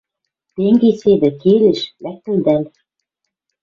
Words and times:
Тенге 0.55 0.91
седӹ... 1.01 1.29
келеш... 1.41 1.79
лӓктӹлдӓл. 2.03 2.63